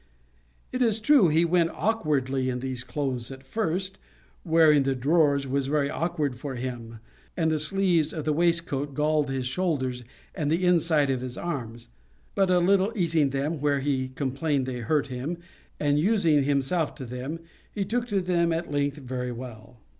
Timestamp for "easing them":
12.95-13.59